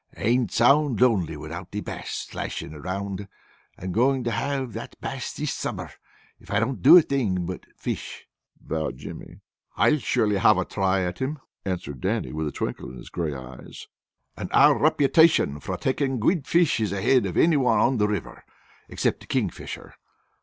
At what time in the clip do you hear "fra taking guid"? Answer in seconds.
15.59-16.47